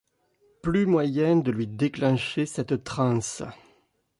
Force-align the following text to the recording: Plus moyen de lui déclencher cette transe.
Plus 0.63 0.87
moyen 0.87 1.35
de 1.35 1.51
lui 1.51 1.67
déclencher 1.67 2.47
cette 2.47 2.83
transe. 2.83 3.43